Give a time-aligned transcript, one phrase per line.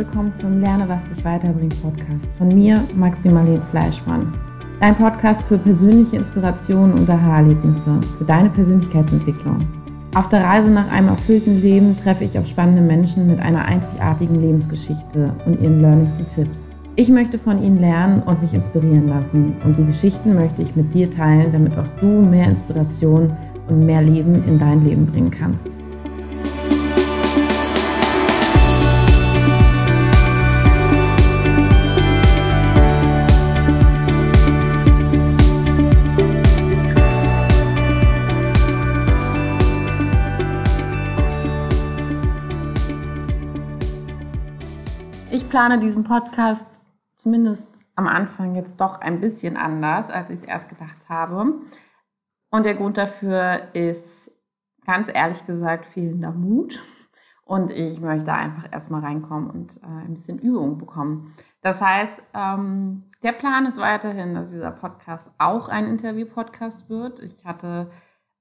[0.00, 4.32] willkommen zum Lerne, was dich weiterbringt Podcast von mir, Maximalene Fleischmann.
[4.80, 9.58] Dein Podcast für persönliche Inspirationen und Aha-Erlebnisse für deine Persönlichkeitsentwicklung.
[10.14, 14.40] Auf der Reise nach einem erfüllten Leben treffe ich auf spannende Menschen mit einer einzigartigen
[14.40, 16.66] Lebensgeschichte und ihren Learnings und Tipps.
[16.96, 20.94] Ich möchte von ihnen lernen und mich inspirieren lassen und die Geschichten möchte ich mit
[20.94, 23.36] dir teilen, damit auch du mehr Inspiration
[23.68, 25.76] und mehr Leben in dein Leben bringen kannst.
[45.32, 46.68] Ich plane diesen Podcast
[47.14, 51.60] zumindest am Anfang jetzt doch ein bisschen anders, als ich es erst gedacht habe.
[52.50, 54.32] Und der Grund dafür ist
[54.84, 56.82] ganz ehrlich gesagt fehlender Mut.
[57.44, 61.32] Und ich möchte einfach erstmal reinkommen und äh, ein bisschen Übung bekommen.
[61.60, 67.20] Das heißt, ähm, der Plan ist weiterhin, dass dieser Podcast auch ein Interview-Podcast wird.
[67.20, 67.90] Ich hatte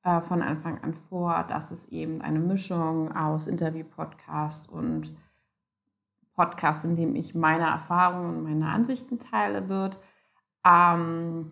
[0.03, 5.16] äh, von Anfang an vor, dass es eben eine Mischung aus Interview-Podcast und
[6.39, 9.97] Podcast, in dem ich meine Erfahrungen und meine Ansichten teile, wird.
[10.65, 11.51] Ähm,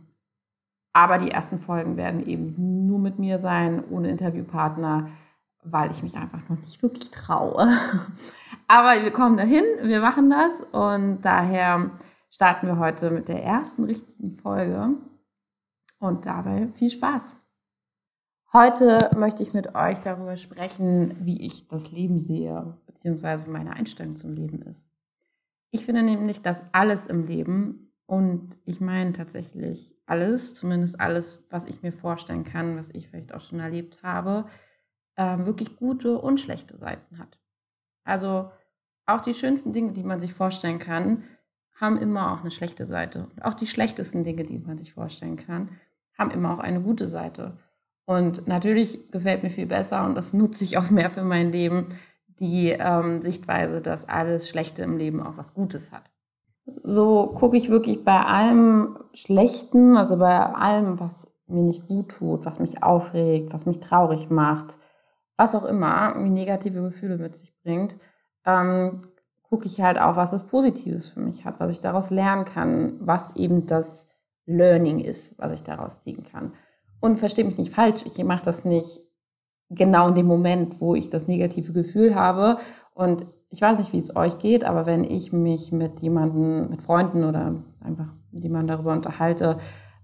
[0.94, 5.10] aber die ersten Folgen werden eben nur mit mir sein, ohne Interviewpartner,
[5.66, 7.68] weil ich mich einfach noch nicht wirklich traue.
[8.70, 11.92] aber wir kommen dahin, wir machen das und daher
[12.30, 14.92] starten wir heute mit der ersten richtigen Folge
[16.00, 17.34] und dabei viel Spaß.
[18.60, 24.16] Heute möchte ich mit euch darüber sprechen, wie ich das Leben sehe, beziehungsweise meine Einstellung
[24.16, 24.90] zum Leben ist.
[25.70, 31.66] Ich finde nämlich, dass alles im Leben, und ich meine tatsächlich alles, zumindest alles, was
[31.66, 34.48] ich mir vorstellen kann, was ich vielleicht auch schon erlebt habe,
[35.18, 37.40] ähm, wirklich gute und schlechte Seiten hat.
[38.06, 38.50] Also
[39.06, 41.26] auch die schönsten Dinge, die man sich vorstellen kann,
[41.76, 43.28] haben immer auch eine schlechte Seite.
[43.36, 45.78] Und auch die schlechtesten Dinge, die man sich vorstellen kann,
[46.18, 47.60] haben immer auch eine gute Seite.
[48.08, 51.90] Und natürlich gefällt mir viel besser und das nutze ich auch mehr für mein Leben,
[52.40, 56.10] die ähm, Sichtweise, dass alles Schlechte im Leben auch was Gutes hat.
[56.84, 62.46] So gucke ich wirklich bei allem Schlechten, also bei allem, was mir nicht gut tut,
[62.46, 64.78] was mich aufregt, was mich traurig macht,
[65.36, 67.98] was auch immer, irgendwie negative Gefühle mit sich bringt,
[68.46, 69.10] ähm,
[69.44, 72.96] gucke ich halt auch, was es Positives für mich hat, was ich daraus lernen kann,
[73.02, 74.08] was eben das
[74.46, 76.54] Learning ist, was ich daraus ziehen kann.
[77.00, 79.02] Und verstehe mich nicht falsch, ich mache das nicht
[79.70, 82.58] genau in dem Moment, wo ich das negative Gefühl habe.
[82.94, 86.82] Und ich weiß nicht, wie es euch geht, aber wenn ich mich mit jemandem, mit
[86.82, 89.58] Freunden oder einfach mit jemandem darüber unterhalte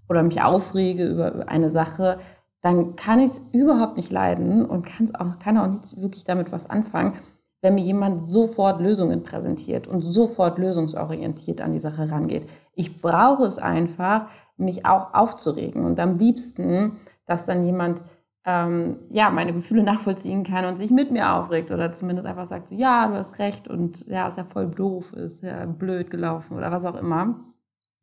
[0.08, 2.18] oder mich aufrege über eine Sache,
[2.62, 4.86] dann kann ich es überhaupt nicht leiden und
[5.18, 7.14] auch, kann auch nicht wirklich damit was anfangen,
[7.60, 12.46] wenn mir jemand sofort Lösungen präsentiert und sofort lösungsorientiert an die Sache rangeht.
[12.74, 15.84] Ich brauche es einfach, mich auch aufzuregen.
[15.84, 18.02] Und am liebsten, dass dann jemand
[18.44, 22.68] ähm, ja, meine Gefühle nachvollziehen kann und sich mit mir aufregt oder zumindest einfach sagt,
[22.68, 26.56] so, ja, du hast recht und ja, ist ja voll doof, ist ja blöd gelaufen
[26.56, 27.40] oder was auch immer.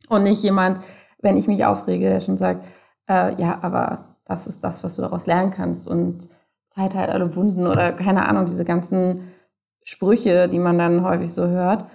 [0.09, 0.79] Und nicht jemand,
[1.19, 2.65] wenn ich mich aufrege, der schon sagt,
[3.07, 6.27] äh, ja, aber das ist das, was du daraus lernen kannst und
[6.69, 9.31] Zeit halt alle Wunden oder keine Ahnung, diese ganzen
[9.83, 11.85] Sprüche, die man dann häufig so hört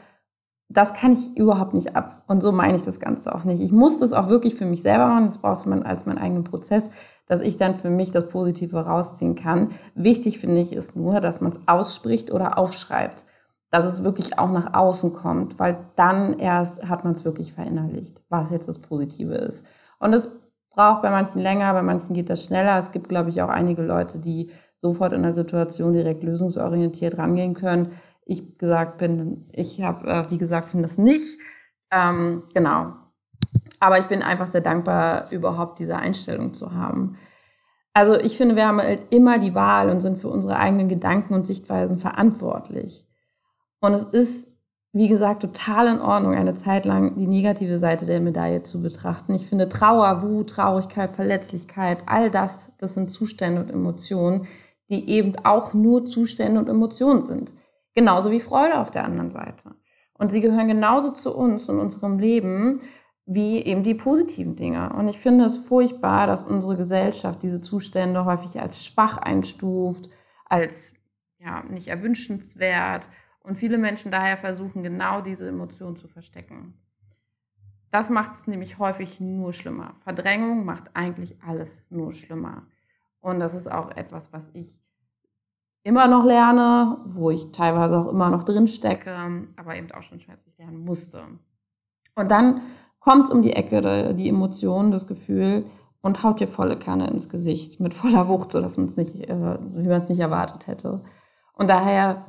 [0.69, 2.25] das kann ich überhaupt nicht ab.
[2.27, 3.61] Und so meine ich das Ganze auch nicht.
[3.61, 5.27] Ich muss das auch wirklich für mich selber machen.
[5.27, 6.91] Das brauchst man als meinen eigenen Prozess,
[7.27, 9.71] dass ich dann für mich das Positive rausziehen kann.
[9.95, 13.25] Wichtig finde ich ist nur, dass man es ausspricht oder aufschreibt.
[13.71, 18.23] Dass es wirklich auch nach außen kommt, weil dann erst hat man es wirklich verinnerlicht,
[18.29, 19.65] was jetzt das Positive ist.
[19.99, 20.31] Und es
[20.71, 22.79] braucht bei manchen länger, bei manchen geht das schneller.
[22.79, 27.55] Es gibt, glaube ich, auch einige Leute, die sofort in der Situation direkt lösungsorientiert rangehen
[27.55, 27.93] können
[28.27, 31.39] ich gesagt bin, ich habe, äh, wie gesagt, finde das nicht.
[31.91, 32.93] Ähm, genau.
[33.81, 37.17] Aber ich bin einfach sehr dankbar, überhaupt diese Einstellung zu haben.
[37.95, 41.35] Also ich finde, wir haben halt immer die Wahl und sind für unsere eigenen Gedanken
[41.35, 43.07] und Sichtweisen verantwortlich.
[43.81, 44.53] Und es ist,
[44.93, 49.35] wie gesagt, total in Ordnung, eine Zeit lang die negative Seite der Medaille zu betrachten.
[49.35, 54.47] Ich finde Trauer, Wut, Traurigkeit, Verletzlichkeit, all das, das sind Zustände und Emotionen,
[54.91, 57.53] die eben auch nur Zustände und Emotionen sind.
[57.97, 59.75] Genauso wie Freude auf der anderen Seite.
[60.13, 62.83] Und sie gehören genauso zu uns und unserem Leben
[63.25, 64.93] wie eben die positiven Dinge.
[64.93, 70.11] Und ich finde es furchtbar, dass unsere Gesellschaft diese Zustände häufig als schwach einstuft,
[70.45, 70.93] als
[71.39, 73.09] ja, nicht erwünschenswert
[73.41, 76.75] und viele Menschen daher versuchen, genau diese Emotionen zu verstecken.
[77.91, 79.95] Das macht es nämlich häufig nur schlimmer.
[80.05, 82.67] Verdrängung macht eigentlich alles nur schlimmer.
[83.21, 84.86] Und das ist auch etwas, was ich
[85.87, 89.15] immer noch lerne, wo ich teilweise auch immer noch drin stecke,
[89.55, 91.23] aber eben auch schon schmerzlich lernen musste.
[92.17, 92.63] Und dann
[92.99, 95.65] kommt es um die Ecke, die Emotion, das Gefühl
[96.01, 99.59] und haut dir volle Kanne ins Gesicht mit voller Wucht, sodass man es nicht, äh,
[99.61, 101.05] wie man es nicht erwartet hätte.
[101.53, 102.27] Und daher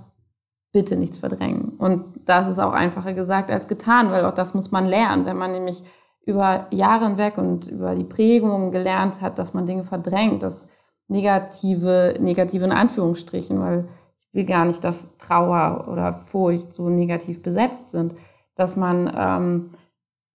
[0.71, 1.69] bitte nichts verdrängen.
[1.79, 5.37] Und das ist auch einfacher gesagt als getan, weil auch das muss man lernen, wenn
[5.37, 5.83] man nämlich
[6.27, 10.67] über Jahre hinweg und über die Prägung gelernt hat, dass man Dinge verdrängt, dass
[11.07, 13.87] negative, negative in Anführungsstrichen, weil
[14.29, 18.15] ich will gar nicht, dass Trauer oder Furcht so negativ besetzt sind,
[18.55, 19.71] dass man, ähm,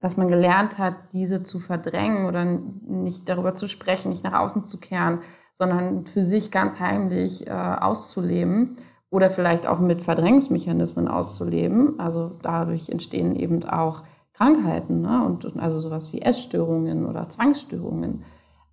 [0.01, 4.65] dass man gelernt hat, diese zu verdrängen oder nicht darüber zu sprechen, nicht nach außen
[4.65, 5.21] zu kehren,
[5.53, 8.77] sondern für sich ganz heimlich äh, auszuleben
[9.11, 12.01] oder vielleicht auch mit Verdrängungsmechanismen auszuleben.
[12.01, 14.03] Also dadurch entstehen eben auch
[14.33, 15.25] Krankheiten ne?
[15.25, 18.25] und also sowas wie Essstörungen oder Zwangsstörungen.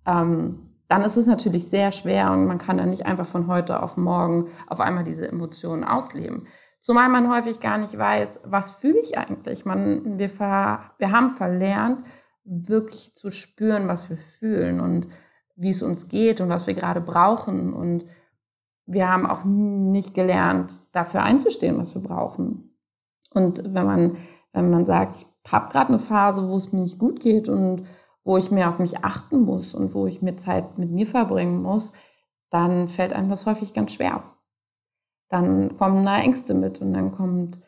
[0.06, 3.80] Ähm, dann ist es natürlich sehr schwer und man kann dann nicht einfach von heute
[3.80, 6.48] auf morgen auf einmal diese Emotionen ausleben.
[6.80, 9.64] Zumal man häufig gar nicht weiß, was fühle ich eigentlich.
[9.64, 12.04] Man, wir, ver, wir haben verlernt,
[12.42, 15.06] wirklich zu spüren, was wir fühlen und
[15.54, 17.72] wie es uns geht und was wir gerade brauchen.
[17.72, 18.04] Und
[18.84, 22.76] wir haben auch nicht gelernt, dafür einzustehen, was wir brauchen.
[23.32, 24.16] Und wenn man,
[24.52, 27.86] wenn man sagt, ich habe gerade eine Phase, wo es mir nicht gut geht und
[28.24, 31.62] wo ich mehr auf mich achten muss und wo ich mir Zeit mit mir verbringen
[31.62, 31.92] muss,
[32.50, 34.22] dann fällt einem das häufig ganz schwer.
[35.28, 37.60] Dann kommen da Ängste mit und dann kommt,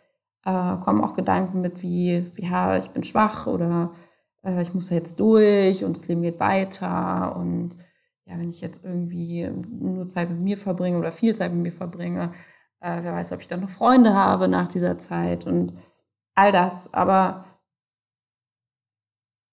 [0.44, 3.92] äh, kommen auch Gedanken mit wie, ja, ich bin schwach oder
[4.44, 7.76] äh, ich muss jetzt durch und das Leben geht weiter und
[8.24, 11.72] ja, wenn ich jetzt irgendwie nur Zeit mit mir verbringe oder viel Zeit mit mir
[11.72, 12.32] verbringe,
[12.80, 15.72] äh, wer weiß, ob ich dann noch Freunde habe nach dieser Zeit und
[16.34, 16.92] all das.
[16.92, 17.44] Aber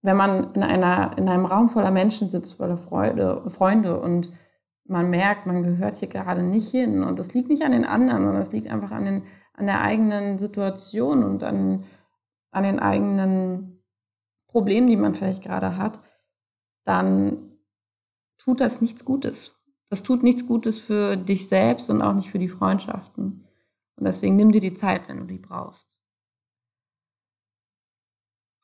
[0.01, 4.31] wenn man in, einer, in einem Raum voller Menschen sitzt, voller Freude, Freunde und
[4.85, 7.03] man merkt, man gehört hier gerade nicht hin.
[7.03, 9.23] Und das liegt nicht an den anderen, sondern das liegt einfach an, den,
[9.53, 11.83] an der eigenen Situation und an,
[12.51, 13.83] an den eigenen
[14.47, 15.99] Problemen, die man vielleicht gerade hat,
[16.85, 17.51] dann
[18.39, 19.55] tut das nichts Gutes.
[19.89, 23.45] Das tut nichts Gutes für dich selbst und auch nicht für die Freundschaften.
[23.95, 25.87] Und deswegen nimm dir die Zeit, wenn du die brauchst.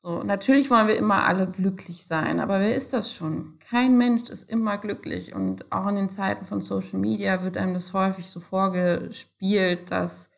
[0.06, 3.58] So, natürlich wollen wir immer alle glücklich sein, aber wer ist das schon?
[3.58, 7.74] Kein Mensch ist immer glücklich und auch in den Zeiten von Social Media wird einem
[7.74, 10.30] das häufig so vorgespielt, dass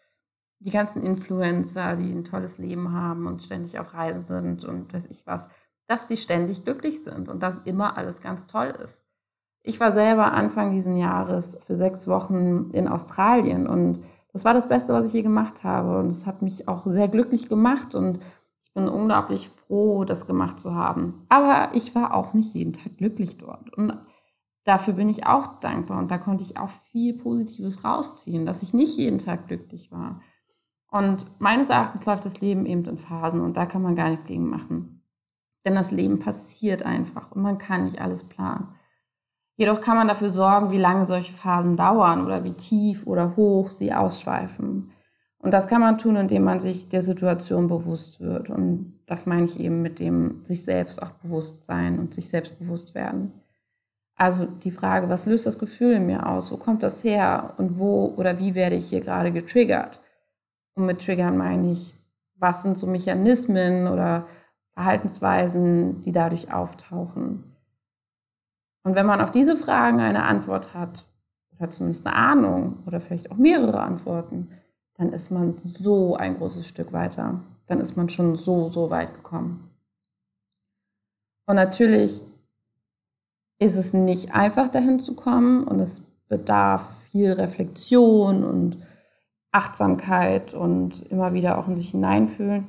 [0.60, 5.04] die ganzen Influencer, die ein tolles Leben haben und ständig auf Reisen sind und weiß
[5.10, 5.50] ich was,
[5.86, 9.04] dass die ständig glücklich sind und dass immer alles ganz toll ist.
[9.62, 14.00] Ich war selber Anfang diesen Jahres für sechs Wochen in Australien und
[14.32, 17.08] das war das Beste, was ich je gemacht habe und es hat mich auch sehr
[17.08, 18.18] glücklich gemacht und
[18.78, 21.26] bin unglaublich froh, das gemacht zu haben.
[21.28, 23.72] Aber ich war auch nicht jeden Tag glücklich dort.
[23.76, 23.98] Und
[24.64, 25.98] dafür bin ich auch dankbar.
[25.98, 30.20] Und da konnte ich auch viel Positives rausziehen, dass ich nicht jeden Tag glücklich war.
[30.90, 34.24] Und meines Erachtens läuft das Leben eben in Phasen und da kann man gar nichts
[34.24, 35.02] gegen machen.
[35.66, 38.68] Denn das Leben passiert einfach und man kann nicht alles planen.
[39.56, 43.70] Jedoch kann man dafür sorgen, wie lange solche Phasen dauern oder wie tief oder hoch
[43.70, 44.92] sie ausschweifen.
[45.40, 48.50] Und das kann man tun, indem man sich der Situation bewusst wird.
[48.50, 52.58] Und das meine ich eben mit dem sich selbst auch bewusst sein und sich selbst
[52.58, 53.32] bewusst werden.
[54.16, 56.50] Also die Frage, was löst das Gefühl in mir aus?
[56.50, 57.54] Wo kommt das her?
[57.56, 60.00] Und wo oder wie werde ich hier gerade getriggert?
[60.74, 61.94] Und mit Triggern meine ich,
[62.34, 64.26] was sind so Mechanismen oder
[64.74, 67.44] Verhaltensweisen, die dadurch auftauchen?
[68.82, 71.06] Und wenn man auf diese Fragen eine Antwort hat,
[71.58, 74.50] oder zumindest eine Ahnung oder vielleicht auch mehrere Antworten,
[74.98, 77.40] dann ist man so ein großes Stück weiter.
[77.66, 79.70] Dann ist man schon so, so weit gekommen.
[81.46, 82.20] Und natürlich
[83.58, 88.78] ist es nicht einfach, dahin zu kommen und es bedarf viel Reflexion und
[89.52, 92.68] Achtsamkeit und immer wieder auch in sich hineinfühlen.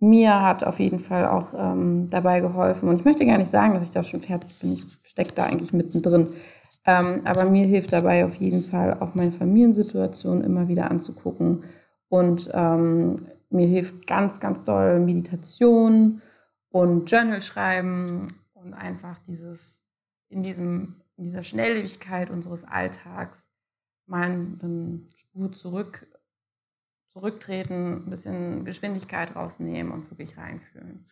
[0.00, 3.74] Mir hat auf jeden Fall auch ähm, dabei geholfen und ich möchte gar nicht sagen,
[3.74, 4.72] dass ich da schon fertig bin.
[4.72, 6.28] Ich stecke da eigentlich mittendrin.
[6.86, 11.64] Ähm, aber mir hilft dabei auf jeden Fall auch meine Familiensituation immer wieder anzugucken.
[12.08, 16.20] Und ähm, mir hilft ganz, ganz doll Meditation
[16.70, 19.82] und Journal schreiben und einfach dieses
[20.28, 23.48] in diesem in dieser Schnelllebigkeit unseres Alltags
[24.06, 26.06] mal eine Spur zurück
[27.08, 31.06] zurücktreten, ein bisschen Geschwindigkeit rausnehmen und wirklich reinfühlen.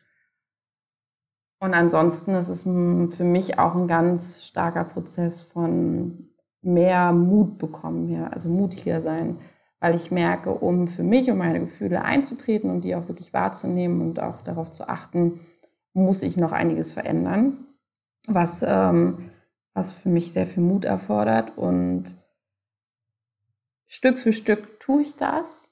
[1.63, 6.29] Und ansonsten ist es für mich auch ein ganz starker Prozess von
[6.61, 9.39] mehr Mut bekommen, ja, also mutiger sein,
[9.79, 14.01] weil ich merke, um für mich und meine Gefühle einzutreten und die auch wirklich wahrzunehmen
[14.01, 15.39] und auch darauf zu achten,
[15.93, 17.59] muss ich noch einiges verändern,
[18.27, 19.31] was, ähm,
[19.73, 21.57] was für mich sehr viel Mut erfordert.
[21.57, 22.07] Und
[23.87, 25.71] Stück für Stück tue ich das.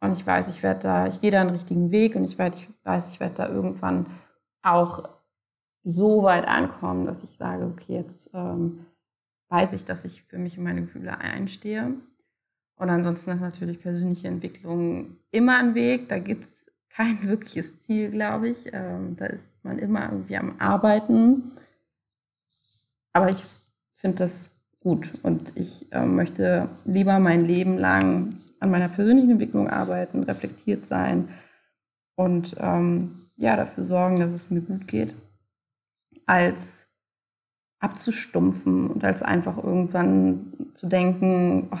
[0.00, 2.54] Und ich weiß, ich werde da, ich gehe da einen richtigen Weg und ich weiß,
[2.54, 4.06] ich weiß, ich werde da irgendwann
[4.62, 5.13] auch
[5.84, 8.86] so weit ankommen, dass ich sage, okay, jetzt ähm,
[9.48, 11.94] weiß ich, dass ich für mich und meine Gefühle einstehe.
[12.76, 16.08] Und ansonsten ist natürlich persönliche Entwicklung immer ein Weg.
[16.08, 18.70] Da gibt es kein wirkliches Ziel, glaube ich.
[18.72, 21.52] Ähm, da ist man immer irgendwie am Arbeiten.
[23.12, 23.44] Aber ich
[23.94, 29.68] finde das gut und ich äh, möchte lieber mein Leben lang an meiner persönlichen Entwicklung
[29.68, 31.28] arbeiten, reflektiert sein
[32.16, 35.14] und ähm, ja, dafür sorgen, dass es mir gut geht,
[36.26, 36.88] als
[37.78, 41.78] abzustumpfen und als einfach irgendwann zu denken, oh,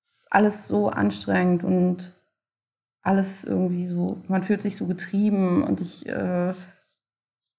[0.00, 2.14] ist alles so anstrengend und
[3.02, 6.52] alles irgendwie so, man fühlt sich so getrieben und ich, äh,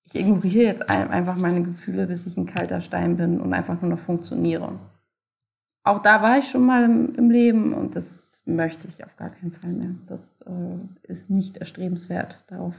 [0.03, 3.81] ich ignoriere jetzt ein, einfach meine Gefühle, bis ich ein kalter Stein bin und einfach
[3.81, 4.79] nur noch funktioniere.
[5.83, 9.29] Auch da war ich schon mal im, im Leben und das möchte ich auf gar
[9.29, 9.95] keinen Fall mehr.
[10.07, 12.43] Das äh, ist nicht erstrebenswert.
[12.47, 12.75] Darauf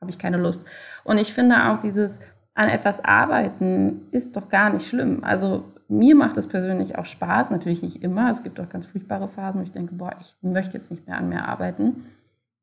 [0.00, 0.64] habe ich keine Lust.
[1.04, 2.18] Und ich finde auch dieses
[2.54, 5.24] an etwas arbeiten ist doch gar nicht schlimm.
[5.24, 8.30] Also mir macht es persönlich auch Spaß, natürlich nicht immer.
[8.30, 11.18] Es gibt auch ganz furchtbare Phasen, wo ich denke, boah, ich möchte jetzt nicht mehr
[11.18, 12.06] an mir arbeiten.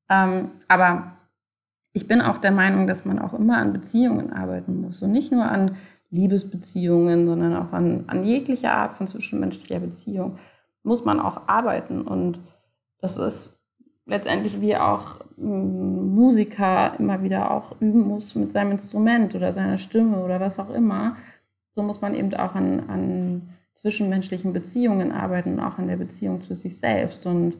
[0.09, 1.17] Ähm, aber
[1.93, 5.31] ich bin auch der Meinung, dass man auch immer an Beziehungen arbeiten muss und nicht
[5.31, 5.75] nur an
[6.09, 10.37] Liebesbeziehungen, sondern auch an, an jeglicher Art von zwischenmenschlicher Beziehung
[10.83, 12.01] muss man auch arbeiten.
[12.01, 12.39] Und
[12.99, 13.60] das ist
[14.05, 19.77] letztendlich wie auch ein Musiker immer wieder auch üben muss mit seinem Instrument oder seiner
[19.77, 21.15] Stimme oder was auch immer
[21.71, 26.53] so muss man eben auch an, an zwischenmenschlichen Beziehungen arbeiten auch an der Beziehung zu
[26.53, 27.25] sich selbst.
[27.25, 27.57] Und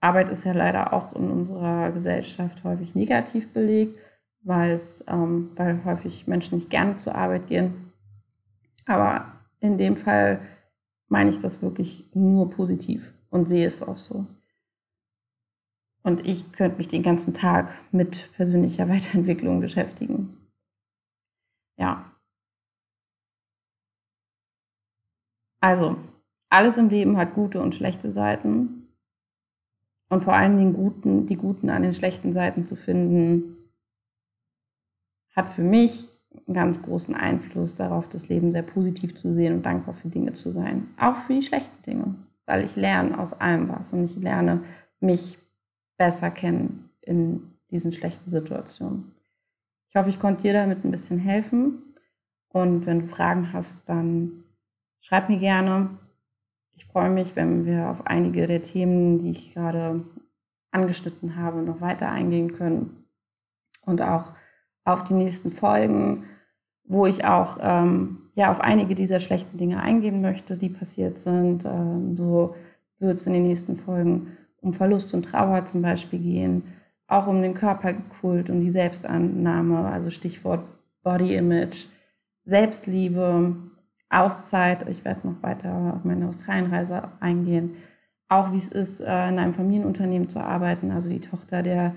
[0.00, 3.98] Arbeit ist ja leider auch in unserer Gesellschaft häufig negativ belegt,
[4.42, 7.92] weil, es, ähm, weil häufig Menschen nicht gerne zur Arbeit gehen.
[8.86, 10.40] Aber in dem Fall
[11.08, 14.26] meine ich das wirklich nur positiv und sehe es auch so.
[16.06, 20.36] Und ich könnte mich den ganzen Tag mit persönlicher Weiterentwicklung beschäftigen.
[21.76, 22.16] Ja,
[25.66, 25.96] Also,
[26.48, 28.86] alles im Leben hat gute und schlechte Seiten.
[30.08, 33.56] Und vor allem den guten, die guten an den schlechten Seiten zu finden,
[35.34, 36.12] hat für mich
[36.46, 40.34] einen ganz großen Einfluss darauf, das Leben sehr positiv zu sehen und dankbar für Dinge
[40.34, 40.88] zu sein.
[41.00, 42.14] Auch für die schlechten Dinge.
[42.46, 44.62] Weil ich lerne aus allem was und ich lerne
[45.00, 45.38] mich
[45.96, 49.12] besser kennen in diesen schlechten Situationen.
[49.88, 51.82] Ich hoffe, ich konnte dir damit ein bisschen helfen.
[52.48, 54.44] Und wenn du Fragen hast, dann
[55.08, 55.90] Schreib mir gerne.
[56.72, 60.04] Ich freue mich, wenn wir auf einige der Themen, die ich gerade
[60.72, 63.04] angeschnitten habe, noch weiter eingehen können.
[63.84, 64.24] Und auch
[64.84, 66.24] auf die nächsten Folgen,
[66.82, 71.64] wo ich auch ähm, ja, auf einige dieser schlechten Dinge eingehen möchte, die passiert sind.
[71.64, 72.56] Ähm, so
[72.98, 74.36] wird es in den nächsten Folgen
[74.66, 76.64] um Verlust und Trauer zum Beispiel gehen,
[77.06, 80.64] auch um den Körperkult und die Selbstannahme, also Stichwort
[81.04, 81.86] Body Image,
[82.44, 83.56] Selbstliebe,
[84.10, 84.88] Auszeit.
[84.88, 87.74] Ich werde noch weiter auf meine Australienreise eingehen.
[88.28, 91.94] Auch wie es ist, äh, in einem Familienunternehmen zu arbeiten, also die Tochter der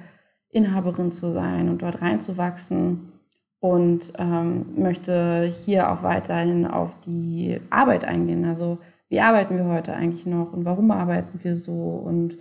[0.49, 3.13] Inhaberin zu sein und dort reinzuwachsen.
[3.61, 8.45] Und ähm, möchte hier auch weiterhin auf die Arbeit eingehen.
[8.45, 8.77] Also
[9.09, 12.37] wie arbeiten wir heute eigentlich noch und warum arbeiten wir so und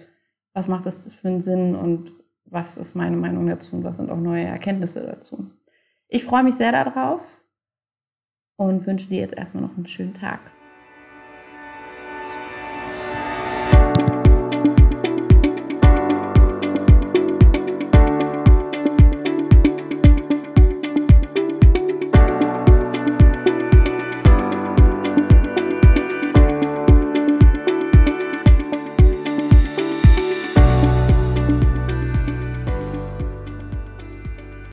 [0.58, 2.12] was macht das für einen Sinn und
[2.44, 5.52] was ist meine Meinung dazu und was sind auch neue Erkenntnisse dazu.
[6.08, 7.20] Ich freue mich sehr darauf
[8.56, 10.40] und wünsche dir jetzt erstmal noch einen schönen Tag.